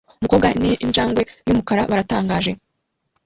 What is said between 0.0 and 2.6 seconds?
Umukobwa ninjangwe yumukara biratangaje